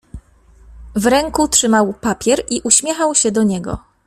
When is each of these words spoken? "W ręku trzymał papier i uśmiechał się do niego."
"W 0.95 1.05
ręku 1.05 1.47
trzymał 1.47 1.93
papier 1.93 2.43
i 2.49 2.61
uśmiechał 2.63 3.15
się 3.15 3.31
do 3.31 3.43
niego." 3.43 3.77